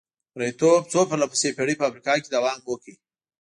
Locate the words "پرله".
1.09-1.27